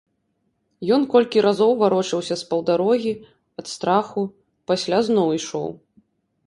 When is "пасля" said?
4.71-4.97